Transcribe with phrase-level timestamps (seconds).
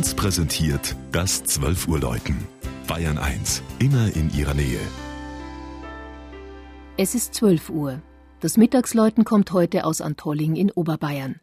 [0.00, 2.48] 1 präsentiert das 12 Uhr Läuten.
[2.86, 4.80] Bayern 1, immer in ihrer Nähe.
[6.96, 8.00] Es ist 12 Uhr.
[8.40, 11.38] Das Mittagsläuten kommt heute aus Antolling in Oberbayern.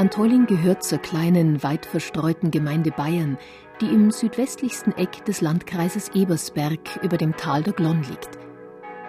[0.00, 3.36] Antolling gehört zur kleinen, weit verstreuten Gemeinde Bayern,
[3.82, 8.38] die im südwestlichsten Eck des Landkreises Ebersberg über dem Tal der Glonn liegt.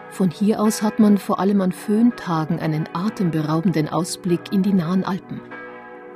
[0.10, 5.06] Von hier aus hat man vor allem an Föhntagen einen atemberaubenden Ausblick in die nahen
[5.06, 5.40] Alpen.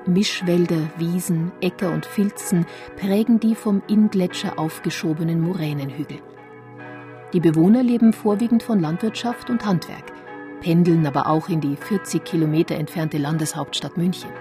[0.07, 2.65] Mischwälder, Wiesen, Äcker und Filzen
[2.97, 6.17] prägen die vom Inngletscher aufgeschobenen Moränenhügel.
[7.31, 10.11] Die Bewohner leben vorwiegend von Landwirtschaft und Handwerk,
[10.59, 14.31] pendeln aber auch in die 40 Kilometer entfernte Landeshauptstadt München.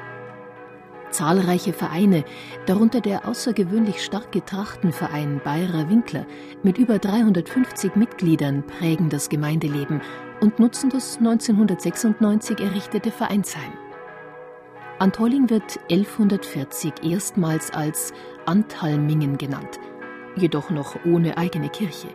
[1.14, 2.24] Zahlreiche Vereine,
[2.66, 6.26] darunter der außergewöhnlich starke Trachtenverein Bayerer Winkler
[6.64, 10.02] mit über 350 Mitgliedern, prägen das Gemeindeleben
[10.40, 13.72] und nutzen das 1996 errichtete Vereinsheim.
[14.98, 18.12] Antolling wird 1140 erstmals als
[18.44, 19.78] Antalmingen genannt,
[20.34, 22.08] jedoch noch ohne eigene Kirche.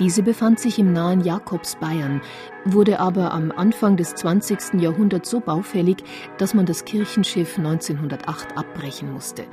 [0.00, 2.20] Diese befand sich im nahen Jakobsbayern,
[2.64, 4.80] wurde aber am Anfang des 20.
[4.80, 5.98] Jahrhunderts so baufällig,
[6.38, 9.44] dass man das Kirchenschiff 1908 abbrechen musste.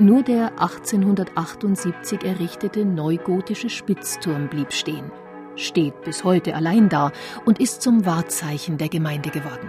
[0.00, 5.12] Nur der 1878 errichtete neugotische Spitzturm blieb stehen,
[5.54, 7.12] steht bis heute allein da
[7.44, 9.68] und ist zum Wahrzeichen der Gemeinde geworden.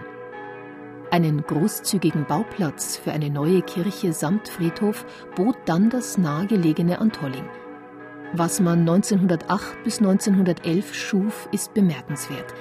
[1.12, 7.46] Einen großzügigen Bauplatz für eine neue Kirche samt Friedhof bot dann das nahegelegene Antolling.
[8.34, 12.54] Was man 1908 bis 1911 schuf, ist bemerkenswert.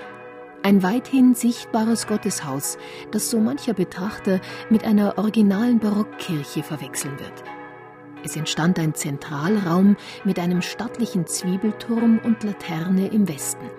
[0.65, 2.77] Ein weithin sichtbares Gotteshaus,
[3.12, 7.45] das so mancher Betrachter mit einer originalen Barockkirche verwechseln wird.
[8.25, 13.71] Es entstand ein Zentralraum mit einem stattlichen Zwiebelturm und Laterne im Westen.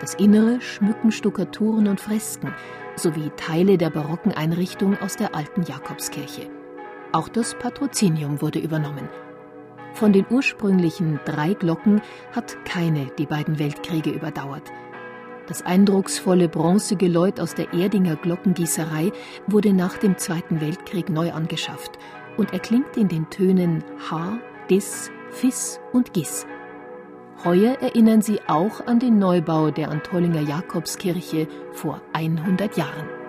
[0.00, 2.52] Das Innere schmücken Stuckaturen und Fresken
[2.94, 6.50] sowie Teile der barocken Einrichtung aus der alten Jakobskirche.
[7.12, 9.08] Auch das Patrozinium wurde übernommen–
[9.96, 12.00] von den ursprünglichen drei Glocken
[12.32, 14.72] hat keine die beiden Weltkriege überdauert.
[15.48, 19.12] Das eindrucksvolle Bronzegeläut aus der Erdinger Glockengießerei
[19.46, 21.98] wurde nach dem Zweiten Weltkrieg neu angeschafft
[22.36, 26.46] und erklingt in den Tönen H, Dis, Fis und Gis.
[27.44, 33.25] Heuer erinnern sie auch an den Neubau der Antollinger Jakobskirche vor 100 Jahren.